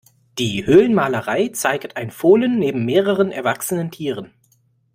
[0.39, 4.33] Die Höhlenmalerei zeigt ein Fohlen neben mehreren erwachsenen Tieren.